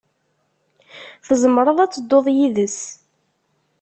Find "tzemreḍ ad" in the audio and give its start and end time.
1.27-1.91